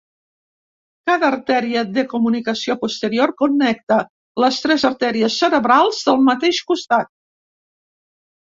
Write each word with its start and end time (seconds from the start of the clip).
Cada 1.09 1.27
arteria 1.33 1.83
de 1.97 2.05
comunicació 2.13 2.75
posterior 2.85 3.33
connecta 3.43 3.99
les 4.45 4.59
tres 4.65 4.87
arteries 4.91 5.39
cerebrals 5.43 6.01
del 6.09 6.27
mateix 6.31 6.63
costat. 6.73 7.13